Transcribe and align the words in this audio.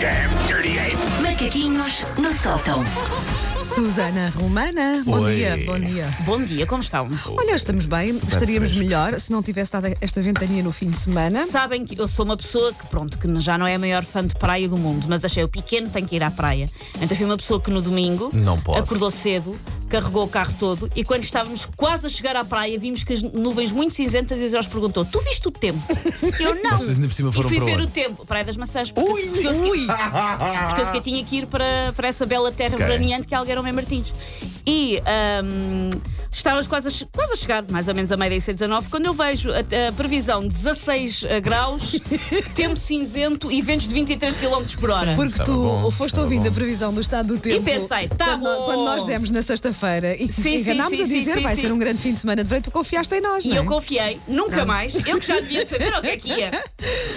damn 0.00 0.30
dirty 0.48 0.78
ape! 0.78 0.96
Macaquinhos 1.22 2.04
no 2.18 2.32
sótão. 2.32 2.82
Susana 3.74 4.32
Romana, 4.34 5.02
bom 5.06 5.20
Oi. 5.20 5.34
dia, 5.36 5.56
bom 5.64 5.78
dia. 5.78 6.16
Bom 6.24 6.42
dia, 6.42 6.66
como 6.66 6.82
estão? 6.82 7.08
Olha, 7.36 7.54
estamos 7.54 7.86
bem, 7.86 8.08
estaríamos 8.10 8.70
fresco. 8.70 8.78
melhor 8.78 9.20
se 9.20 9.30
não 9.30 9.42
tivesse 9.42 9.70
dado 9.70 9.86
esta 10.00 10.20
ventania 10.20 10.60
no 10.62 10.72
fim 10.72 10.90
de 10.90 10.96
semana. 10.96 11.46
Sabem 11.46 11.84
que 11.84 11.96
eu 12.00 12.08
sou 12.08 12.24
uma 12.24 12.36
pessoa 12.36 12.72
que, 12.72 12.84
pronto, 12.88 13.16
que 13.16 13.28
já 13.40 13.56
não 13.56 13.66
é 13.66 13.76
a 13.76 13.78
maior 13.78 14.04
fã 14.04 14.26
de 14.26 14.34
praia 14.34 14.68
do 14.68 14.76
mundo, 14.76 15.06
mas 15.08 15.24
achei 15.24 15.44
o 15.44 15.48
pequeno 15.48 15.88
tem 15.88 16.04
que 16.04 16.16
ir 16.16 16.22
à 16.22 16.30
praia. 16.32 16.66
Então 17.00 17.16
fui 17.16 17.24
uma 17.24 17.36
pessoa 17.36 17.60
que 17.60 17.70
no 17.70 17.80
domingo 17.80 18.30
Não 18.32 18.58
pode. 18.58 18.80
acordou 18.80 19.10
cedo, 19.10 19.56
carregou 19.90 20.24
o 20.24 20.28
carro 20.28 20.54
todo 20.58 20.88
e 20.96 21.02
quando 21.04 21.22
estávamos 21.24 21.66
quase 21.76 22.06
a 22.06 22.08
chegar 22.08 22.36
à 22.36 22.44
praia 22.44 22.78
vimos 22.78 23.04
que 23.04 23.12
as 23.12 23.20
nuvens 23.22 23.72
muito 23.72 23.92
cinzentas 23.92 24.40
e 24.40 24.44
o 24.44 24.50
Jorge 24.50 24.68
perguntou: 24.68 25.04
Tu 25.04 25.20
viste 25.22 25.46
o 25.48 25.50
tempo? 25.50 25.80
Eu 26.38 26.54
não. 26.62 26.78
Vocês 26.78 26.90
ainda 26.96 27.08
por 27.08 27.12
cima 27.12 27.28
e 27.28 27.32
foram 27.32 27.48
fui 27.48 27.58
para 27.58 27.66
ver 27.66 27.80
o 27.80 27.86
tempo, 27.86 28.24
Praia 28.24 28.44
das 28.44 28.56
Maçãs, 28.56 28.90
porque, 28.90 29.10
porque 29.26 29.46
eu 29.46 29.52
segui- 29.52 29.86
porque 30.68 30.80
eu 30.80 30.84
sequer 30.86 31.02
tinha 31.02 31.24
que 31.24 31.36
ir 31.38 31.46
para, 31.46 31.92
para 31.94 32.08
essa 32.08 32.24
bela 32.24 32.50
terra 32.52 32.74
Ok. 32.74 32.86
veraneante 32.86 33.26
que 33.26 33.34
é 33.34 33.36
Algueirão 33.36 33.62
Mem 33.62 33.72
Martins. 33.72 34.12
E 34.66 34.98
ahm, 35.06 35.90
estávamos 36.30 36.66
quase 36.66 36.88
a, 36.88 37.06
quase 37.16 37.32
a 37.32 37.36
chegar, 37.36 37.64
mais 37.70 37.88
ou 37.88 37.94
menos 37.94 38.12
a 38.12 38.16
meio 38.16 38.30
da 38.30 38.36
IC19, 38.36 38.84
quando 38.90 39.06
eu 39.06 39.14
vejo 39.14 39.50
a, 39.50 39.88
a 39.88 39.92
previsão 39.92 40.46
16 40.46 41.24
graus, 41.42 42.00
tempo 42.54 42.76
cinzento 42.76 43.50
e 43.50 43.60
ventos 43.62 43.88
de 43.88 43.94
23 43.94 44.36
km 44.36 44.62
por 44.78 44.90
hora. 44.90 45.14
Porque 45.14 45.30
Estava 45.32 45.44
tu 45.50 45.56
bom, 45.56 45.90
foste 45.90 46.06
estava 46.08 46.22
ouvindo 46.24 46.42
bom. 46.44 46.48
a 46.48 46.52
previsão 46.52 46.92
do 46.94 47.00
estado 47.00 47.28
do 47.34 47.38
tempo. 47.38 47.62
pensei, 47.64 48.08
tá 48.08 48.26
quando, 48.38 48.42
bom. 48.42 48.64
quando 48.66 48.84
nós 48.84 49.04
demos 49.04 49.30
na 49.30 49.42
sexta-feira 49.42 50.14
e 50.16 50.30
Sim, 50.30 50.42
sim, 50.42 50.56
enganámos 50.60 50.96
sim, 50.98 51.04
a 51.04 51.06
sim, 51.06 51.18
dizer 51.18 51.34
sim, 51.34 51.40
vai 51.40 51.54
sim. 51.56 51.62
ser 51.62 51.72
um 51.72 51.78
grande 51.78 51.98
fim 51.98 52.12
de 52.14 52.20
semana 52.20 52.42
de 52.44 52.48
verão, 52.48 52.62
tu 52.62 52.70
confiaste 52.70 53.14
em 53.14 53.20
nós, 53.20 53.44
E 53.44 53.48
não 53.48 53.56
é? 53.56 53.58
eu 53.60 53.64
confiei, 53.64 54.18
nunca 54.28 54.64
mais. 54.64 54.94
Eu 55.06 55.18
que 55.18 55.26
já 55.26 55.40
devia 55.40 55.66
saber 55.66 55.92
o 55.94 56.00
que 56.00 56.06
é 56.08 56.16
que 56.16 56.28
ia. 56.32 56.62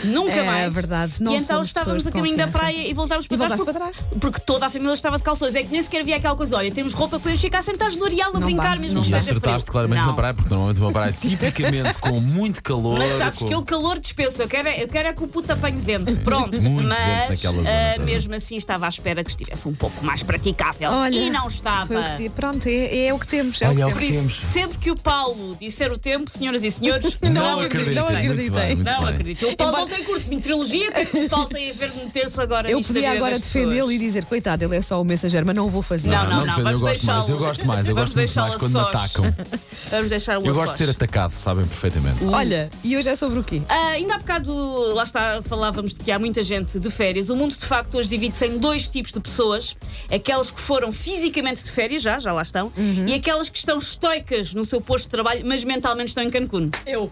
Nunca 0.06 0.32
É 0.32 0.44
mais. 0.44 0.74
verdade, 0.74 1.22
não 1.22 1.34
E 1.34 1.36
então 1.36 1.48
somos 1.58 1.68
estávamos 1.68 2.08
a 2.08 2.12
caminho 2.12 2.38
da 2.38 2.46
confiança. 2.46 2.60
praia 2.72 2.88
e 2.88 2.94
voltámos 2.94 3.28
para 3.28 3.36
E 3.36 3.38
trás. 3.38 3.52
voltaste 3.52 3.66
porque, 3.74 3.80
para 3.80 3.92
trás. 4.10 4.20
porque 4.22 4.40
toda 4.46 4.66
a 4.66 4.70
família 4.70 4.94
estava 4.94 5.18
de 5.18 5.24
calções. 5.24 5.56
É 5.56 5.64
que 5.64 5.72
nem 5.72 5.82
sequer 5.82 6.02
havia 6.02 6.16
aquela 6.18 6.36
coisa: 6.36 6.56
olha, 6.58 6.72
temos 6.72 6.94
roupa, 6.94 7.20
podemos 7.34 7.42
ficar 7.42 7.62
sentados 7.64 7.96
no 7.96 8.06
areal 8.06 8.30
a 8.30 8.34
Não 8.40 8.42
brincar 8.42 8.76
dá, 8.78 8.82
mesmo 8.82 8.96
não 8.96 9.02
que 9.02 9.10
E 9.10 9.12
dá. 9.12 9.18
esteja 9.18 9.38
acertaste 9.38 9.62
frio. 9.66 9.72
claramente 9.72 10.00
Não. 10.00 10.08
na 10.08 10.14
praia, 10.14 10.34
porque 10.34 10.50
normalmente 10.50 10.80
uma 10.80 10.92
praia 10.92 11.12
tipicamente 11.12 11.98
com 12.00 12.20
muito 12.20 12.62
calor. 12.62 12.98
Mas 13.00 13.12
sabes 13.14 13.40
com... 13.40 13.48
que 13.48 13.54
eu 13.54 13.64
calor 13.64 14.00
dispenso, 14.00 14.42
eu 14.42 14.48
quero, 14.48 14.68
é- 14.68 14.84
eu 14.84 14.88
quero 14.88 15.08
é 15.10 15.14
que 15.14 15.24
o 15.24 15.28
puto 15.28 15.52
apanhe 15.52 15.80
vento. 15.80 16.16
Pronto, 16.22 16.62
Muito 16.62 16.88
mas 16.88 17.30
naquela 17.30 17.56
zona 17.58 17.70
ah, 17.70 17.94
toda. 17.96 18.06
mesmo 18.06 18.34
assim 18.36 18.56
estava 18.56 18.86
à 18.86 18.90
espera 18.90 19.24
que 19.24 19.30
estivesse 19.32 19.68
um 19.68 19.74
pouco 19.74 20.04
mais 20.06 20.22
praticável. 20.24 20.90
Olha, 20.92 21.16
e 21.16 21.30
não 21.30 21.48
estava. 21.48 21.88
Foi 21.88 21.98
o 21.98 22.04
que, 22.04 22.16
ti- 22.24 22.30
pronto, 22.30 22.68
é, 22.68 23.08
é 23.08 23.14
o 23.14 23.20
que 23.20 23.28
temos. 23.28 23.62
É 23.62 23.68
Olha, 23.68 23.84
é 23.84 23.86
o 23.88 23.92
que 23.94 24.00
que 24.00 24.12
temos. 24.14 24.22
Por 24.38 24.44
isso, 24.44 24.54
sempre 24.54 24.78
que 24.78 24.92
o 24.92 24.96
Paulo 24.96 25.58
disser 25.60 25.92
o 25.92 25.98
tempo, 25.98 26.30
senhoras 26.32 26.64
e 26.64 26.72
senhores, 26.72 27.18
Não, 27.22 27.60
acredito, 27.62 27.96
não 27.96 28.04
Muito 28.06 28.18
acreditei. 28.18 28.50
bem, 28.52 28.76
muito 28.76 28.88
Não 28.92 29.00
bem. 29.04 29.10
acredito. 29.14 29.48
O 29.48 29.56
Paulo 29.58 29.74
Embora- 29.74 29.90
não 29.90 29.96
tem 29.96 30.04
curso 30.06 30.30
de 30.30 30.36
meteorologia, 30.36 30.90
o 30.90 30.94
que 30.94 31.00
é 31.00 31.06
que 31.06 31.18
o 31.18 31.30
Paulo 31.30 31.48
tem 31.50 31.70
a 31.70 31.74
ver 31.74 31.90
de 31.90 31.98
meter-se 32.00 32.42
agora 32.42 32.70
Eu 32.70 32.78
nisto 32.78 32.90
da 32.94 33.00
podia 33.00 33.10
vida 33.12 33.20
agora 33.26 33.40
das 33.40 33.42
defendê-lo 33.48 33.92
e 33.92 33.98
dizer, 33.98 34.26
coitado, 34.26 34.64
ele 34.64 34.76
é 34.76 34.82
só 34.82 35.02
o 35.02 35.06
mensageiro, 35.06 35.46
mas 35.46 35.56
não 35.56 35.66
o 35.66 35.70
vou 35.70 35.82
fazer. 35.82 36.10
Não, 36.10 36.24
não, 36.24 36.30
não, 36.30 36.46
não, 36.46 36.58
eu 36.58 36.64
vamos 36.64 36.82
gosto 36.82 37.06
mais, 37.06 37.23
eu 37.30 37.38
gosto 37.38 37.66
mais, 37.68 37.88
eu 37.88 37.96
vamos 37.96 38.12
gosto 38.12 38.18
muito 38.20 38.36
mais 38.40 38.56
quando 38.56 38.74
me 38.74 38.80
sós. 38.80 38.96
atacam. 38.96 39.36
Vamos 39.92 40.10
deixá-lo 40.10 40.46
Eu 40.46 40.52
a 40.52 40.54
gosto 40.56 40.72
de 40.74 40.78
ser 40.80 40.90
atacado, 40.90 41.32
sabem 41.32 41.66
perfeitamente. 41.66 42.26
Olha, 42.26 42.70
e 42.84 42.96
hoje 42.98 43.10
é 43.10 43.16
sobre 43.16 43.40
o 43.40 43.44
quê? 43.44 43.62
Ah, 43.68 43.90
ainda 43.90 44.16
há 44.16 44.18
bocado, 44.18 44.54
lá 44.94 45.04
está, 45.04 45.42
falávamos 45.44 45.94
de 45.94 46.04
que 46.04 46.12
há 46.12 46.18
muita 46.18 46.42
gente 46.42 46.80
de 46.80 46.90
férias. 46.90 47.30
O 47.30 47.36
mundo, 47.36 47.52
de 47.58 47.66
facto, 47.66 47.98
hoje 47.98 48.10
divide-se 48.10 48.46
em 48.48 48.58
dois 48.58 48.88
tipos 48.88 49.12
de 49.12 49.20
pessoas: 49.20 49.76
aquelas 50.12 50.50
que 50.52 50.60
foram 50.60 50.92
fisicamente 50.92 51.64
de 51.64 51.72
férias, 51.72 52.02
já, 52.02 52.18
já 52.20 52.32
lá 52.32 52.42
estão, 52.42 52.72
Uhum. 52.78 53.06
e 53.08 53.14
aquelas 53.14 53.50
que 53.50 53.58
estão 53.58 53.78
estoicas 53.78 54.54
no 54.54 54.64
seu 54.66 54.80
posto 54.82 55.04
de 55.06 55.10
trabalho, 55.10 55.42
mas 55.46 55.64
mentalmente 55.64 56.10
estão 56.10 56.24
em 56.24 56.30
Cancún. 56.30 56.70
Eu. 56.86 57.12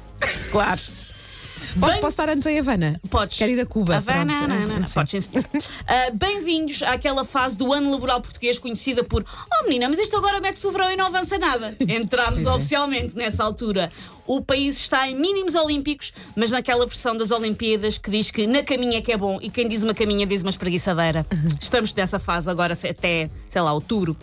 Claro. 0.51 0.79
Posso, 1.79 1.91
Bem- 1.93 2.01
posso 2.01 2.07
estar 2.13 2.29
antes 2.29 2.45
em 2.45 2.59
Havana? 2.59 2.99
Podes. 3.09 3.37
Quero 3.37 3.51
ir 3.51 3.59
a 3.59 3.65
Cuba. 3.65 3.97
Havana, 3.97 4.33
pronto. 4.33 4.49
não, 4.49 4.59
não, 4.67 4.79
não. 4.79 4.89
Podes, 4.89 5.23
sim. 5.25 5.31
Ah, 5.87 6.11
Bem-vindos 6.13 6.83
àquela 6.83 7.23
fase 7.23 7.55
do 7.55 7.71
ano 7.73 7.89
laboral 7.91 8.21
português 8.21 8.59
conhecida 8.59 9.03
por 9.03 9.23
Oh 9.23 9.63
menina, 9.65 9.87
mas 9.89 9.97
isto 9.97 10.15
agora 10.17 10.39
mete-se 10.41 10.65
o 10.67 10.71
verão 10.71 10.91
e 10.91 10.95
não 10.95 11.05
avança 11.07 11.37
nada. 11.37 11.75
Entramos 11.79 12.45
oficialmente 12.45 13.15
nessa 13.15 13.43
altura. 13.43 13.91
O 14.27 14.41
país 14.41 14.77
está 14.77 15.07
em 15.09 15.15
mínimos 15.15 15.55
olímpicos, 15.55 16.13
mas 16.35 16.51
naquela 16.51 16.85
versão 16.85 17.15
das 17.15 17.31
Olimpíadas 17.31 17.97
que 17.97 18.09
diz 18.11 18.31
que 18.31 18.45
na 18.47 18.63
caminha 18.63 18.99
é 18.99 19.01
que 19.01 19.11
é 19.11 19.17
bom 19.17 19.39
e 19.41 19.49
quem 19.49 19.67
diz 19.67 19.83
uma 19.83 19.93
caminha 19.93 20.25
diz 20.25 20.41
uma 20.41 20.49
espreguiçadeira. 20.49 21.25
Estamos 21.59 21.93
nessa 21.93 22.19
fase 22.19 22.49
agora 22.49 22.73
até, 22.73 23.29
sei 23.49 23.61
lá, 23.61 23.73
outubro. 23.73 24.15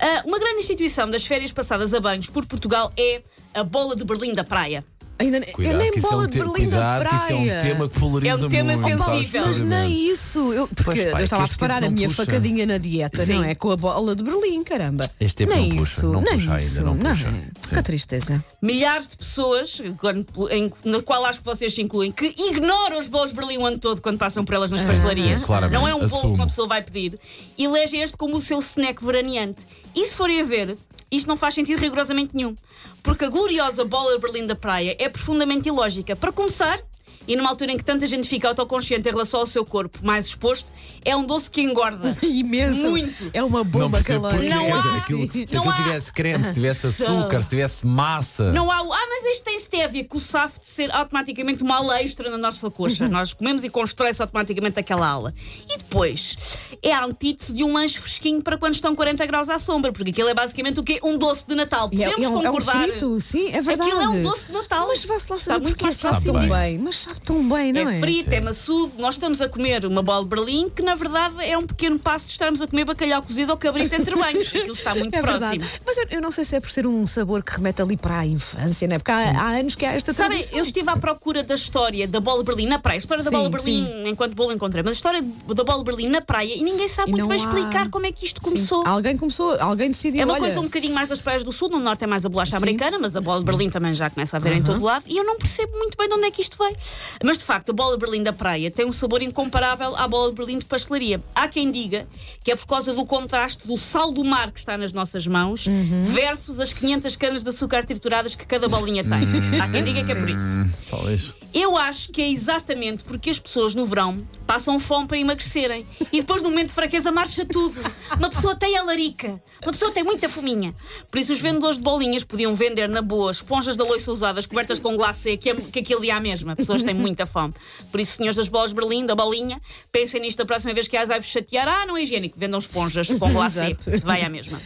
Ah, 0.00 0.22
uma 0.24 0.38
grande 0.38 0.60
instituição 0.60 1.08
das 1.10 1.24
férias 1.24 1.52
passadas 1.52 1.92
a 1.94 2.00
banhos 2.00 2.28
por 2.28 2.46
Portugal 2.46 2.90
é 2.96 3.22
a 3.54 3.62
Bola 3.62 3.94
de 3.94 4.04
Berlim 4.04 4.32
da 4.32 4.44
Praia. 4.44 4.82
Ainda 5.22 5.40
Cuidado, 5.52 5.78
nem 5.78 5.90
que 5.92 5.98
é 5.98 6.02
bola 6.02 6.24
um 6.24 6.26
de 6.26 6.38
Berlim 6.38 6.68
da 6.68 6.76
cuidado, 7.00 7.08
que 7.08 7.14
isso 7.14 7.24
é 7.32 7.34
um 7.34 7.44
praia. 7.44 7.60
tema 7.62 7.88
que 7.88 8.00
polariza 8.00 8.30
É 8.30 8.34
um 8.34 8.48
tema 8.48 8.76
muito. 8.76 9.04
sensível. 9.04 9.46
Mas 9.46 9.60
nem 9.62 10.08
isso. 10.10 10.52
Eu, 10.52 10.68
porque 10.68 10.84
Pois, 10.84 10.98
pá, 11.04 11.10
eu 11.10 11.16
é 11.18 11.24
estava 11.24 11.42
a 11.44 11.46
que 11.46 11.50
preparar 11.54 11.78
a 11.84 11.86
não 11.86 11.92
minha 11.92 12.08
puxa. 12.08 12.24
facadinha 12.26 12.66
na 12.66 12.78
dieta, 12.78 13.24
Sim. 13.24 13.34
não 13.34 13.44
é? 13.44 13.54
Com 13.54 13.70
a 13.70 13.76
bola 13.76 14.16
de 14.16 14.22
Berlim, 14.22 14.64
caramba. 14.64 15.10
Este 15.20 15.36
tempo 15.46 15.52
nem 15.54 15.68
não 15.70 15.76
puxa, 15.76 15.92
isso, 15.92 16.08
não 16.12 16.20
nem 16.20 16.32
puxa 16.34 16.50
ainda, 16.52 16.62
isso, 16.64 16.82
não 16.82 16.96
puxa. 16.96 17.32
Que 17.60 17.68
Sim. 17.68 17.82
tristeza. 17.82 18.44
milhares 18.60 19.08
de 19.08 19.16
pessoas, 19.16 19.80
quando- 19.98 20.26
em- 20.50 20.72
na 20.84 21.00
qual 21.02 21.24
acho 21.24 21.38
que 21.40 21.44
vocês 21.44 21.72
se 21.74 21.80
incluem, 21.82 22.10
que 22.12 22.26
ignoram 22.38 22.98
os 22.98 23.06
bolos 23.06 23.30
de 23.30 23.36
Berlim 23.36 23.58
o 23.58 23.66
ano 23.66 23.78
todo 23.78 24.00
quando 24.00 24.18
passam 24.18 24.44
por 24.44 24.54
elas 24.54 24.70
nas 24.70 24.86
pastelarias. 24.86 25.40
sim, 25.40 25.46
claramente, 25.46 25.78
Não 25.78 25.86
é 25.88 25.94
um 25.94 26.06
bolo 26.06 26.22
que 26.22 26.26
uma 26.28 26.46
pessoa 26.46 26.66
vai 26.68 26.82
pedir. 26.82 27.18
E 27.56 27.64
elege 27.64 27.96
este 27.96 28.16
como 28.16 28.36
o 28.36 28.40
seu 28.40 28.58
snack 28.58 29.04
veraneante. 29.04 29.62
E 29.94 30.06
se 30.06 30.14
forem 30.14 30.40
a 30.40 30.44
ver, 30.44 30.76
isto 31.12 31.28
não 31.28 31.36
faz 31.36 31.54
sentido 31.54 31.78
rigorosamente 31.78 32.34
nenhum. 32.34 32.56
Porque 33.02 33.26
a 33.26 33.28
gloriosa 33.28 33.84
bola 33.84 34.18
Berlim 34.18 34.46
da 34.46 34.56
praia 34.56 34.96
é 34.98 35.08
profundamente 35.08 35.68
ilógica. 35.68 36.16
Para 36.16 36.32
começar, 36.32 36.80
e 37.26 37.36
numa 37.36 37.48
altura 37.50 37.72
em 37.72 37.76
que 37.78 37.84
tanta 37.84 38.06
gente 38.06 38.28
fica 38.28 38.48
autoconsciente 38.48 39.08
em 39.08 39.12
relação 39.12 39.40
ao 39.40 39.46
seu 39.46 39.64
corpo 39.64 39.98
mais 40.02 40.26
exposto, 40.26 40.72
é 41.04 41.16
um 41.16 41.24
doce 41.24 41.50
que 41.50 41.60
engorda. 41.62 42.16
Imenso. 42.22 42.90
Muito. 42.90 43.30
É 43.32 43.42
uma 43.42 43.62
bomba 43.64 43.98
porquê. 43.98 44.12
calórica. 44.14 44.54
Não 44.54 44.74
há- 44.74 44.96
aquilo, 44.96 45.30
se 45.32 45.54
não 45.54 45.62
aquilo 45.62 45.70
há- 45.70 45.76
tivesse 45.76 46.12
creme, 46.12 46.44
se 46.44 46.52
tivesse 46.54 46.86
açúcar, 47.02 47.42
se 47.42 47.48
tivesse 47.48 47.86
massa. 47.86 48.52
Não 48.52 48.70
há 48.70 48.82
o. 48.82 48.92
Ah, 48.92 49.06
mas 49.08 49.24
este 49.32 49.44
tem 49.44 49.58
stevia, 49.58 50.04
que 50.04 50.16
o 50.16 50.20
safo 50.20 50.60
de 50.60 50.66
ser 50.66 50.90
automaticamente 50.92 51.62
uma 51.62 51.76
ala 51.76 52.00
extra 52.02 52.30
na 52.30 52.38
nossa 52.38 52.70
coxa. 52.70 53.06
Nós 53.08 53.32
comemos 53.32 53.64
e 53.64 53.70
constrói-se 53.70 54.20
automaticamente 54.22 54.78
aquela 54.78 55.06
ala. 55.06 55.34
E 55.68 55.78
depois, 55.78 56.36
é 56.82 56.92
a 56.92 57.04
antítese 57.04 57.52
de 57.54 57.62
um 57.64 57.72
lanche 57.74 57.98
fresquinho 57.98 58.42
para 58.42 58.56
quando 58.58 58.74
estão 58.74 58.94
40 58.94 59.24
graus 59.26 59.48
à 59.48 59.58
sombra, 59.58 59.92
porque 59.92 60.10
aquilo 60.10 60.28
é 60.28 60.34
basicamente 60.34 60.80
o 60.80 60.82
quê? 60.82 60.98
Um 61.02 61.16
doce 61.18 61.46
de 61.46 61.54
Natal. 61.54 61.86
É, 61.92 62.10
Podemos 62.10 62.24
é 62.24 62.28
um, 62.28 62.34
é 62.36 62.38
um 62.50 62.52
concordar. 62.52 62.82
frito, 62.88 63.20
sim, 63.20 63.48
é 63.48 63.60
verdade. 63.60 63.90
Aquilo 63.90 64.02
é 64.02 64.08
um 64.08 64.22
doce 64.22 64.46
de 64.46 64.52
Natal. 64.52 64.86
Mas 64.88 65.04
vai-se 65.04 65.30
lá 65.30 65.36
Está 65.36 65.54
saber 65.54 65.68
porque 65.68 65.84
próximo 65.84 66.32
tão 66.32 66.40
disso. 66.42 66.54
bem. 66.54 66.78
Mas 66.78 67.06
sabe 67.12 67.20
tão 67.24 67.48
bem, 67.48 67.72
não 67.72 67.88
é? 67.88 67.96
É 67.96 68.00
frito, 68.00 68.30
é 68.30 68.40
maçudo. 68.40 68.92
Nós 68.98 69.14
estamos 69.14 69.40
a 69.40 69.48
comer 69.48 69.84
uma 69.86 70.02
bola 70.02 70.22
de 70.22 70.28
Berlim 70.28 70.68
que, 70.68 70.82
na 70.82 70.94
verdade, 70.94 71.34
é 71.44 71.56
um 71.56 71.66
pequeno 71.66 71.98
passo 71.98 72.26
de 72.26 72.32
estarmos 72.32 72.60
a 72.62 72.66
comer 72.66 72.84
bacalhau 72.84 73.22
cozido 73.22 73.52
ou 73.52 73.58
cabrito 73.58 73.94
entre 73.94 74.16
banhos. 74.16 74.48
Aquilo 74.54 74.72
está 74.72 74.94
muito 74.94 75.14
É 75.14 75.20
próximo. 75.20 75.50
verdade. 75.50 75.80
Mas 75.86 75.96
eu, 75.98 76.06
eu 76.10 76.20
não 76.20 76.30
sei 76.30 76.44
se 76.44 76.56
é 76.56 76.60
por 76.60 76.70
ser 76.70 76.86
um 76.86 77.04
sabor 77.06 77.42
que 77.42 77.52
remete 77.52 77.82
ali 77.82 77.96
para 77.96 78.18
a 78.20 78.26
infância, 78.26 78.86
não 78.88 78.94
é? 78.96 78.98
Porque 78.98 79.10
há, 79.10 79.30
há 79.40 79.48
anos 79.58 79.74
que 79.74 79.84
há 79.84 79.92
esta 79.92 80.12
Sabem, 80.12 80.38
tradição. 80.38 80.58
eu 80.58 80.64
estive 80.64 80.90
à 80.90 80.96
procura 80.96 81.42
da 81.42 81.54
história 81.54 82.06
da 82.08 82.20
bola 82.20 82.40
de 82.40 82.46
Berlim 82.46 82.66
na 82.66 82.78
praia. 82.78 82.96
A 82.96 82.98
história 82.98 83.22
da 83.22 83.30
Sim, 83.30 83.36
bola 83.36 83.48
de 83.50 83.56
Berlim, 83.56 84.08
enquanto 84.08 84.34
bolo 84.34 84.52
encontrei, 84.52 84.82
mas 84.82 84.94
a 84.94 84.96
história 84.96 85.22
da 85.22 85.64
bola 85.64 85.78
de 85.78 85.84
Berlim 85.84 86.08
na 86.08 86.20
praia 86.22 86.54
e 86.56 86.62
ninguém 86.62 86.88
sabe 86.88 87.10
E 87.10 87.12
muito 87.12 87.28
bem 87.28 87.38
há- 87.38 87.44
explicar 87.44 87.88
como 87.90 88.06
é 88.06 88.12
que 88.12 88.24
isto 88.26 88.42
Sim. 88.42 88.50
começou. 88.50 88.86
Alguém 88.86 89.16
começou, 89.16 89.56
alguém 89.60 89.88
decidiu. 89.90 90.22
É 90.22 90.24
uma 90.24 90.34
olha, 90.34 90.40
coisa 90.42 90.60
um 90.60 90.64
bocadinho 90.64 90.94
mais 90.94 91.08
das 91.08 91.20
praias 91.20 91.42
do 91.44 91.52
sul, 91.52 91.68
no 91.68 91.78
norte 91.78 92.04
é 92.04 92.06
mais 92.06 92.24
a 92.24 92.28
bolacha 92.28 92.52
Sim. 92.52 92.56
americana, 92.56 92.98
mas 92.98 93.14
a 93.16 93.20
bola 93.20 93.40
de 93.40 93.44
Berlim 93.46 93.70
também 93.70 93.92
já 93.94 94.08
começa 94.10 94.36
a 94.36 94.40
ver 94.40 94.52
em 94.54 94.62
todo 94.62 94.82
lado 94.82 95.04
e 95.06 95.16
eu 95.16 95.24
não 95.24 95.36
percebo 95.36 95.76
muito 95.78 95.96
bem 95.96 96.08
de 96.08 96.14
onde 96.14 96.26
é 96.26 96.30
que 96.30 96.40
isto 96.42 96.56
veio. 96.58 96.76
Mas 97.24 97.38
de 97.38 97.44
facto, 97.44 97.70
a 97.70 97.72
bola 97.72 97.96
de 97.96 98.00
Berlim 98.04 98.22
da 98.22 98.32
praia 98.32 98.70
tem 98.70 98.84
um 98.86 98.92
sabor 98.92 99.22
incomparável 99.22 99.94
à 99.96 100.06
bola 100.08 100.30
de 100.30 100.36
Berlim 100.36 100.58
de 100.58 100.64
pastelaria. 100.64 101.22
Há 101.34 101.48
quem 101.48 101.70
diga 101.70 102.06
que 102.44 102.50
é 102.52 102.56
por 102.56 102.66
causa 102.66 102.92
do 102.92 103.04
contraste 103.04 103.66
do 103.66 103.76
sal 103.76 104.12
do 104.12 104.24
mar 104.24 104.50
que 104.52 104.58
está 104.58 104.76
nas 104.76 104.92
nossas 104.92 105.26
mãos 105.26 105.66
Uhum. 105.66 106.04
versus 106.06 106.58
as 106.60 106.72
500 106.72 107.16
canas 107.16 107.42
de 107.42 107.48
açúcar 107.50 107.84
trituradas 107.84 108.34
que 108.34 108.46
cada 108.46 108.68
bolinha 108.68 109.02
tem. 109.04 109.60
Há 109.60 109.68
quem 109.68 109.84
diga 109.84 110.04
que 110.04 110.12
é 110.12 110.14
por 110.14 110.28
isso. 110.28 110.58
Hum, 110.60 110.70
Talvez. 110.88 111.34
Eu 111.54 111.76
acho 111.76 112.10
que 112.12 112.20
é 112.22 112.30
exatamente 112.30 113.04
porque 113.04 113.30
as 113.30 113.38
pessoas 113.38 113.74
no 113.74 113.84
verão 113.86 114.22
passam 114.42 114.78
fome 114.78 115.06
para 115.06 115.18
emagrecerem 115.18 115.86
e 116.12 116.20
depois 116.20 116.42
no 116.42 116.50
momento 116.50 116.68
de 116.68 116.74
fraqueza 116.74 117.10
marcha 117.10 117.44
tudo. 117.44 117.80
Uma 118.16 118.28
pessoa 118.28 118.54
tem 118.54 118.76
a 118.76 118.82
larica, 118.82 119.42
uma 119.62 119.72
pessoa 119.72 119.90
tem 119.90 120.02
muita 120.02 120.28
fominha. 120.28 120.72
Por 121.10 121.18
isso 121.18 121.32
os 121.32 121.40
vendedores 121.40 121.76
de 121.76 121.82
bolinhas 121.82 122.24
podiam 122.24 122.54
vender 122.54 122.88
na 122.88 123.02
boa 123.02 123.30
esponjas 123.30 123.76
da 123.76 123.84
loiça 123.84 124.10
usadas 124.10 124.46
cobertas 124.46 124.78
com 124.80 124.96
glacê, 124.96 125.36
que, 125.36 125.50
é, 125.50 125.54
que 125.54 125.78
aquilo 125.78 126.04
ia 126.04 126.16
à 126.16 126.20
mesma. 126.20 126.56
Pessoas 126.56 126.82
têm 126.82 126.94
muita 126.94 127.26
fome. 127.26 127.54
Por 127.90 128.00
isso, 128.00 128.16
senhores 128.16 128.36
das 128.36 128.48
bolas 128.48 128.70
de 128.70 128.76
Berlim, 128.76 129.06
da 129.06 129.14
bolinha, 129.14 129.60
pensem 129.90 130.20
nisto 130.20 130.38
da 130.38 130.44
próxima 130.44 130.74
vez 130.74 130.88
que 130.88 130.96
as 130.96 131.08
vai-vos 131.08 131.28
chatear. 131.28 131.68
Ah, 131.68 131.86
não 131.86 131.96
é 131.96 132.02
higiênico, 132.02 132.38
vendam 132.38 132.58
esponjas 132.58 133.08
com 133.08 133.30
glacê. 133.32 133.76
Vai 134.02 134.22
à 134.22 134.28
mesma. 134.28 134.60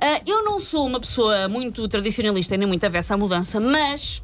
Ah, 0.00 0.20
eu 0.26 0.42
não 0.42 0.58
sou 0.58 0.86
uma 0.86 0.98
pessoa 0.98 1.46
muito 1.48 1.86
tradicionalista 1.86 2.56
nem 2.56 2.66
muito 2.66 2.84
avessa 2.84 3.14
à 3.14 3.16
mudança, 3.18 3.60
mas 3.60 4.22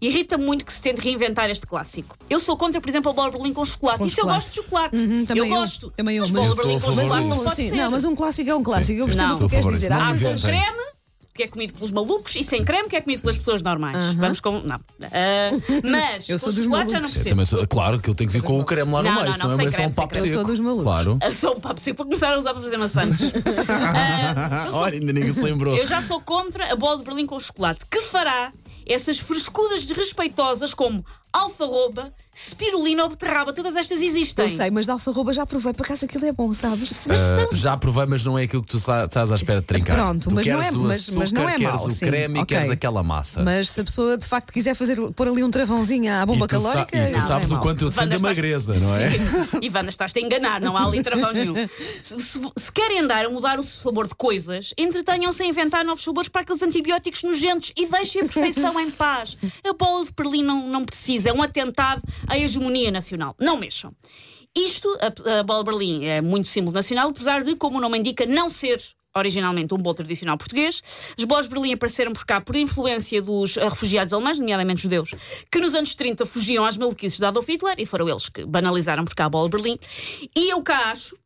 irrita-me 0.00 0.44
muito 0.44 0.64
que 0.64 0.72
se 0.72 0.80
tente 0.82 1.00
reinventar 1.00 1.50
este 1.50 1.66
clássico. 1.66 2.16
Eu 2.30 2.38
sou 2.40 2.56
contra, 2.56 2.80
por 2.80 2.88
exemplo, 2.88 3.10
a 3.10 3.14
bola 3.14 3.30
de 3.30 3.36
Berlim 3.36 3.52
com 3.52 3.64
chocolate. 3.64 3.98
Com 3.98 4.06
Isso 4.06 4.20
eu 4.20 4.24
chocolate. 4.24 4.44
gosto 4.46 4.54
de 4.54 4.62
chocolate. 4.64 4.96
Uhum, 4.96 5.24
também 5.26 5.42
eu 5.42 5.54
eu, 5.54 5.60
gosto. 5.60 5.90
também 5.96 6.16
eu, 6.16 6.22
mas 6.22 6.30
mas 6.30 6.40
bola 6.42 6.48
eu 6.48 6.54
de 6.54 6.62
Berlim 6.62 6.80
com 6.80 6.92
chocolate 6.92 7.26
não 7.28 7.38
pode 7.44 7.56
Sim, 7.56 7.70
ser. 7.70 7.76
não, 7.76 7.90
mas 7.90 8.04
um 8.04 8.14
clássico 8.16 8.50
é 8.50 8.54
um 8.54 8.62
clássico. 8.62 9.00
Eu 9.00 9.06
percebo 9.06 9.34
o 9.34 9.38
que 9.38 9.48
queres 9.48 9.66
dizer. 9.72 9.92
Há 9.92 10.06
com 10.14 10.40
creme, 10.40 10.88
que 11.34 11.42
é 11.44 11.46
comido 11.48 11.72
pelos 11.74 11.92
malucos, 11.92 12.34
e 12.34 12.42
sem 12.42 12.64
creme, 12.64 12.88
que 12.88 12.96
é 12.96 13.00
comido 13.00 13.20
pelas 13.20 13.38
pessoas 13.38 13.62
normais. 13.62 13.96
Vamos 14.14 14.40
com. 14.40 14.60
Não. 14.60 14.74
Ah, 15.04 15.50
mas 15.84 16.28
Eu 16.28 16.34
com 16.36 16.38
sou 16.44 16.52
dos 16.52 16.64
chocolate 16.64 16.90
já 16.90 16.96
não 17.00 17.02
malucos. 17.08 17.16
Eu 17.26 17.36
percebo. 17.36 17.46
sou- 17.46 17.66
claro 17.68 18.00
que 18.00 18.10
eu 18.10 18.14
tenho 18.14 18.28
que 18.30 18.36
vir 18.38 18.42
com 18.44 18.58
o 18.58 18.64
creme 18.64 18.90
lá 18.92 19.02
no 19.04 19.08
Não, 19.08 19.14
meio, 19.16 19.26
não, 19.28 19.34
senão 19.34 19.50
é 19.52 19.56
sem 19.56 19.68
só 19.68 19.70
um 19.70 19.76
creme, 19.76 19.94
papo 19.94 20.14
seco. 20.16 20.26
Eu 20.26 20.32
sou 20.32 20.44
dos 20.44 20.60
malucos. 20.60 20.84
Claro. 20.84 21.18
Eu 21.22 21.32
sou 21.32 21.56
um 21.56 21.60
papo 21.60 21.80
seco 21.80 21.96
para 21.96 22.04
começar 22.06 22.32
a 22.34 22.38
usar 22.38 22.52
para 22.54 22.62
fazer 22.62 22.76
maçãs. 22.76 23.20
Eu, 23.22 24.72
sou- 24.72 24.80
Olha, 24.80 24.94
ainda 24.94 25.12
ninguém 25.12 25.32
se 25.32 25.40
lembrou. 25.40 25.76
eu 25.76 25.86
já 25.86 26.00
sou 26.02 26.20
contra 26.20 26.72
a 26.72 26.76
bola 26.76 26.98
de 26.98 27.04
Berlim 27.04 27.26
com 27.26 27.38
chocolate, 27.38 27.84
que 27.90 28.00
fará 28.00 28.52
essas 28.88 29.18
frescuras 29.18 29.84
desrespeitosas 29.86 30.72
como 30.72 31.04
alfarroba, 31.32 32.12
spirulina 32.50 33.02
ou 33.04 33.08
beterraba. 33.10 33.52
Todas 33.52 33.74
estas 33.76 34.00
existem. 34.00 34.44
Eu 34.44 34.56
sei, 34.56 34.70
mas 34.70 34.86
de 34.86 34.92
alfarroba 34.92 35.32
já 35.32 35.44
provei, 35.44 35.72
por 35.72 35.84
acaso 35.84 36.04
aquilo 36.04 36.24
é 36.26 36.32
bom, 36.32 36.52
sabes? 36.54 37.06
Ah, 37.08 37.54
já 37.56 37.76
provei, 37.76 38.06
mas 38.06 38.24
não 38.24 38.38
é 38.38 38.44
aquilo 38.44 38.62
que 38.62 38.68
tu 38.68 38.78
sa- 38.78 39.04
estás 39.04 39.32
à 39.32 39.34
espera 39.34 39.60
de 39.60 39.66
trincar. 39.66 39.96
Pronto, 39.96 40.28
tu 40.28 40.34
mas 40.34 40.46
não 40.46 40.58
queres 40.58 40.74
é- 40.74 40.76
o 40.76 40.80
mas- 40.80 41.08
mas 41.10 41.32
não 41.32 41.48
é 41.48 41.56
queres 41.56 41.74
mau, 41.74 41.86
o 41.86 41.90
sim, 41.90 42.06
creme 42.06 42.38
e 42.38 42.42
ok. 42.42 42.56
queres 42.56 42.70
aquela 42.70 43.02
massa. 43.02 43.42
Mas 43.42 43.70
se 43.70 43.80
a 43.80 43.84
pessoa 43.84 44.16
de 44.16 44.26
facto 44.26 44.52
quiser 44.52 44.74
fazer, 44.74 44.96
pôr 45.12 45.28
ali 45.28 45.42
um 45.42 45.50
travãozinho 45.50 46.12
à 46.12 46.24
bomba 46.24 46.44
e 46.44 46.48
tu, 46.48 46.60
sa- 46.60 46.62
calórica. 46.72 46.98
e 47.08 47.12
tu 47.12 47.18
não 47.18 47.26
sabes 47.26 47.44
é 47.48 47.50
o 47.50 47.54
mau. 47.54 47.62
quanto 47.62 47.84
eu 47.84 47.88
defendo 47.90 48.02
a 48.02 48.04
Wanda, 48.04 48.16
estás- 48.16 48.36
magreza, 48.36 48.74
não 48.78 48.96
é? 48.96 49.10
Sim. 49.10 49.18
Ivana, 49.62 49.88
estás-te 49.88 50.18
a 50.18 50.22
enganar, 50.22 50.60
não 50.60 50.76
há 50.76 50.84
ali 50.84 51.02
travão 51.02 51.32
nenhum. 51.32 51.54
Se, 52.02 52.18
se- 52.20 52.40
se 52.56 52.72
querem 52.72 53.00
andar 53.00 53.24
a 53.24 53.30
mudar 53.30 53.58
o 53.58 53.62
sabor 53.62 54.06
de 54.06 54.14
coisas, 54.14 54.72
entretenham-se 54.78 55.42
a 55.42 55.46
inventar 55.46 55.84
novos 55.84 56.02
sabores 56.04 56.28
para 56.28 56.42
aqueles 56.42 56.62
antibióticos 56.62 57.22
nojentos 57.22 57.72
e 57.76 57.86
deixem 57.86 58.22
a 58.22 58.24
perfeição 58.24 58.78
em 58.80 58.90
paz. 58.92 59.36
A 59.68 59.72
bola 59.72 60.04
de 60.04 60.12
Berlim 60.16 60.42
não, 60.42 60.68
não 60.68 60.84
precisa, 60.84 61.28
é 61.30 61.32
um 61.32 61.42
atentado 61.42 62.00
à 62.28 62.38
hegemonia 62.38 62.90
nacional. 62.90 63.34
Não 63.38 63.56
mexam. 63.56 63.94
Isto, 64.56 64.88
a, 65.00 65.40
a 65.40 65.42
bola 65.42 65.62
Berlim 65.62 66.04
é 66.04 66.20
muito 66.20 66.48
símbolo 66.48 66.74
nacional, 66.74 67.08
apesar 67.10 67.42
de, 67.42 67.54
como 67.56 67.78
o 67.78 67.80
nome 67.80 67.98
indica, 67.98 68.26
não 68.26 68.48
ser 68.48 68.82
originalmente 69.14 69.74
um 69.74 69.78
bolo 69.78 69.94
tradicional 69.94 70.36
português. 70.36 70.82
As 71.16 71.24
bolas 71.24 71.48
de 71.48 71.54
Berlim 71.54 71.72
apareceram 71.72 72.12
por 72.12 72.24
cá 72.24 72.40
por 72.40 72.56
influência 72.56 73.20
dos 73.20 73.56
eh, 73.56 73.68
refugiados 73.68 74.12
alemães, 74.12 74.38
nomeadamente 74.38 74.82
judeus, 74.82 75.14
que 75.50 75.60
nos 75.60 75.74
anos 75.74 75.94
30 75.94 76.24
fugiam 76.26 76.64
às 76.64 76.76
maluquices 76.76 77.18
de 77.18 77.24
Adolf 77.24 77.48
Hitler 77.48 77.74
e 77.78 77.86
foram 77.86 78.08
eles 78.08 78.28
que 78.28 78.44
banalizaram 78.44 79.04
por 79.04 79.14
cá 79.14 79.26
a 79.26 79.28
bola 79.28 79.48
de 79.48 79.56
Berlim. 79.56 79.78
E 80.36 80.50
eu 80.50 80.62
cá 80.62 80.90
acho 80.90 81.16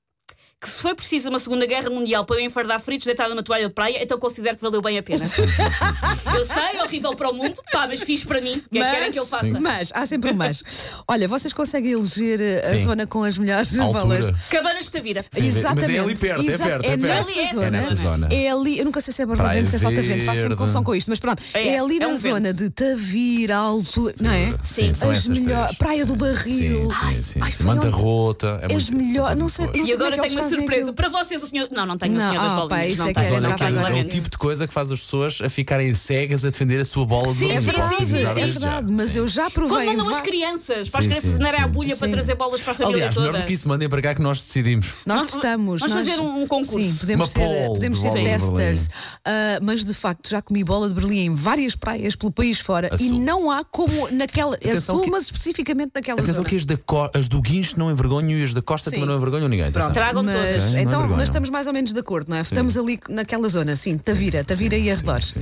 que 0.62 0.70
se 0.70 0.81
foi 0.81 0.94
preciso 0.94 1.29
uma 1.29 1.41
Segunda 1.41 1.67
Guerra 1.67 1.91
Mundial 1.91 2.25
para 2.25 2.37
eu 2.37 2.44
enfardar 2.44 2.79
fritos 2.81 3.05
deitado 3.05 3.31
numa 3.31 3.43
toalha 3.43 3.67
de 3.67 3.75
praia, 3.75 4.00
então 4.00 4.17
considero 4.19 4.56
que 4.56 4.62
valeu 4.62 4.81
bem 4.81 4.97
a 4.97 5.03
pena. 5.03 5.25
eu 6.38 6.44
sei, 6.44 6.79
é 6.79 6.82
horrível 6.85 7.14
para 7.17 7.31
o 7.31 7.35
mundo, 7.35 7.61
pá, 7.73 7.87
mas 7.88 8.00
fiz 8.03 8.25
para 8.25 8.41
mim. 8.41 8.62
O 8.67 8.70
que 8.70 8.79
é 8.79 8.85
que 8.85 8.91
querem 8.91 9.11
que 9.12 9.19
eu 9.19 9.26
faça? 9.26 9.47
mas, 9.61 9.91
há 9.94 10.06
sempre 10.06 10.31
um 10.31 10.35
mas. 10.35 10.62
Olha, 11.09 11.26
vocês 11.26 11.53
conseguem 11.53 11.93
eleger 11.93 12.41
eh, 12.41 12.62
a 12.64 12.76
Sim. 12.76 12.85
zona 12.85 13.06
com 13.09 13.25
as 13.25 13.37
melhores 13.37 13.73
bolas? 13.73 14.49
Cabanas 14.49 14.85
de 14.85 14.91
Tavira. 14.93 15.25
Sim, 15.31 15.43
mas 15.43 15.56
é 15.56 15.59
Exatamente. 15.59 15.99
ali 15.99 16.17
perto, 16.17 16.41
é 16.43 16.59
perto, 16.59 16.85
é 16.85 16.97
perto. 16.97 17.00
nessa 17.00 17.31
Ali 17.31 17.38
é 17.38 17.43
essa 17.44 17.55
zona. 17.55 17.67
É 17.67 17.70
nessa 17.70 17.94
zona. 17.97 18.29
É 18.31 18.50
ali, 18.50 18.79
eu 18.79 18.85
nunca 18.85 19.00
sei 19.00 19.12
se 19.12 19.23
é 19.23 19.26
Praia 19.26 19.38
Barbavento, 19.38 19.70
se 19.70 19.76
é 19.76 19.79
Saltavento, 19.81 20.25
faço 20.25 20.41
sempre 20.43 20.56
confusão 20.56 20.85
com 20.85 20.94
isto, 20.94 21.09
mas 21.11 21.19
pronto. 21.19 21.43
É 21.55 21.69
É, 21.69 21.79
ali 21.81 21.97
é 21.97 22.00
na 22.00 22.09
um 22.09 22.17
zona 22.17 22.55
de 22.55 22.70
Tavira, 22.70 23.56
Alto, 23.56 24.12
não 24.20 24.31
é? 24.31 24.55
Sim, 24.62 24.94
são 24.94 25.11
As 25.11 25.19
essas 25.19 25.41
melhor- 25.41 25.64
três. 25.67 25.79
Praia 25.79 26.06
do 26.06 26.12
Sim, 26.12 26.19
Barril. 26.19 26.91
Sim, 26.91 27.23
sim, 27.23 27.50
sim. 27.50 27.64
Manta 27.64 27.91
rota. 27.91 28.61
É 28.62 28.75
As 28.75 28.91
muito, 28.91 29.09
melhor- 29.09 29.29
são 29.29 29.37
não 29.37 29.49
sei- 29.49 29.67
E 29.75 29.93
agora 29.93 30.17
é 30.17 30.20
tenho 30.20 30.41
uma 30.41 30.49
surpresa. 30.56 30.82
aquilo. 30.82 30.94
Para 30.94 31.08
vocês, 31.08 31.43
o 31.43 31.46
senhor. 31.46 31.69
Não, 31.70 31.87
não 31.87 31.96
tenho 31.99 32.14
o 32.14 32.19
Não, 32.19 32.28
senhor 32.31 32.43
das 32.43 32.52
ah, 32.52 32.56
pá, 32.69 32.76
bolinhas. 32.76 32.99
não 32.99 33.06
é 33.06 33.14
que 33.14 33.20
tenho. 33.20 33.34
Olha, 33.34 33.46
entrar 33.46 33.56
que 33.56 33.64
é, 33.64 33.99
é 33.99 34.02
o 34.02 34.08
tipo 34.08 34.31
de 34.31 34.38
coisa 34.38 34.66
que 34.69 34.75
faz 34.75 34.90
as 34.93 35.00
pessoas 35.00 35.38
a 35.43 35.49
ficarem 35.49 35.93
cegas 35.94 36.44
a 36.44 36.50
defender 36.50 36.81
a 36.81 36.84
sua 36.84 37.04
bola 37.06 37.28
de 37.32 37.38
Sim, 37.38 37.49
bolinha. 37.49 37.60
sim, 37.62 37.96
sim, 37.99 38.04
sim, 38.06 38.22
É 38.25 38.32
verdade, 38.46 38.87
mas 38.93 39.16
eu 39.16 39.26
já 39.28 39.50
provei. 39.50 39.87
Quando 39.87 39.99
mandam 39.99 40.08
as 40.10 40.20
crianças, 40.20 40.88
para 40.88 41.00
as 41.00 41.06
crianças 41.06 41.34
andarem 41.34 41.60
à 41.60 41.64
sim. 41.64 41.70
bulha 41.70 41.96
para 41.96 42.08
trazer 42.08 42.34
bolas 42.34 42.60
para 42.60 42.72
a 42.72 42.75
família 42.75 42.96
Aliás, 42.96 43.14
toda. 43.14 43.26
melhor 43.28 43.40
do 43.43 43.46
que 43.46 43.52
isso, 43.52 43.69
mandem 43.69 43.88
para 43.88 44.02
cá 44.02 44.14
que 44.14 44.22
nós 44.22 44.43
decidimos. 44.43 44.94
Nós 45.06 45.22
testamos. 45.25 45.81
vamos 45.81 45.82
nós- 45.82 45.93
fazer 45.93 46.20
um 46.20 46.46
concurso. 46.46 46.82
Sim, 46.82 46.94
podemos 46.99 47.28
ser, 47.31 47.66
podemos 47.69 48.00
testers. 48.02 48.88
Ah, 49.25 49.58
mas 49.62 49.84
de 49.84 49.94
facto 49.94 50.28
já 50.28 50.43
comi 50.43 50.64
bola 50.64 50.88
de 50.88 50.94
Berlim 50.94 51.19
em 51.26 51.34
várias 51.34 51.75
praias 51.76 52.16
pelo 52.16 52.32
país 52.32 52.58
fora 52.60 52.88
A 52.93 53.02
e 53.02 53.10
não 53.10 53.50
há 53.50 53.64
como 53.64 54.08
naquela. 54.10 54.56
É 54.56 54.81
que- 54.81 55.10
mas 55.10 55.25
especificamente 55.25 55.93
naquela 55.94 56.20
Atenção 56.20 56.44
que 56.44 56.56
as, 56.56 57.28
do 57.28 57.40
Guincho 57.40 57.78
não 57.78 57.90
envergonham 57.90 58.31
e 58.38 58.43
as 58.43 58.52
da 58.54 58.62
Costa 58.62 58.90
também 58.90 59.06
não 59.06 59.16
envergonham 59.16 59.49
ninguém. 59.49 59.70
Tragam 59.70 60.25
todas. 60.25 60.41
Ok, 60.42 60.56
não 60.58 60.66
então, 60.68 60.80
envergonham. 60.82 61.16
mas 61.16 61.24
estamos 61.28 61.50
mais 61.50 61.66
ou 61.66 61.72
menos 61.72 61.92
de 61.92 61.98
acordo, 62.00 62.28
não 62.30 62.36
é? 62.36 62.40
Estamos 62.40 62.76
ali 62.76 62.98
naquela 63.08 63.48
zona, 63.48 63.76
sim, 63.76 63.96
Tavira, 63.98 64.44
Tavira 64.44 64.76
e 64.76 64.90
arredores. 64.90 65.34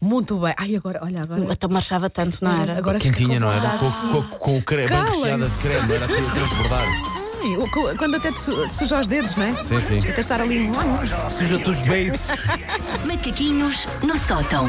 Muito 0.00 0.36
bem. 0.38 0.54
Ai, 0.56 0.76
agora, 0.76 1.00
olha, 1.02 1.22
agora. 1.22 1.46
Então 1.50 1.70
marchava 1.70 2.08
tanto, 2.10 2.42
não 2.44 2.52
era? 2.62 2.78
Agora 2.78 2.98
Quentinha, 2.98 3.38
com 3.40 3.46
não 3.46 3.52
era? 3.52 3.78
Com, 3.78 3.90
sim. 3.90 4.08
com, 4.12 4.22
com 4.38 4.58
o 4.58 4.62
creme, 4.62 4.88
bem 4.88 5.04
recheada 5.04 5.48
de 5.48 5.56
creme, 5.56 5.92
era 5.94 6.06
transbordar. 6.08 6.84
Ai, 7.40 7.94
Quando 7.96 8.16
até 8.16 8.32
te 8.32 8.40
su- 8.40 8.68
te 8.68 8.74
suja 8.74 9.00
os 9.00 9.06
dedos, 9.06 9.36
não 9.36 9.44
é? 9.44 9.62
Sim, 9.62 9.78
sim. 9.78 9.98
Até 10.00 10.20
estar 10.20 10.40
ali. 10.40 10.68
Suja-te 11.38 11.70
os 11.70 11.82
beiços. 11.82 12.44
Macaquinhos 13.06 13.86
no 14.02 14.18
sótão. 14.18 14.68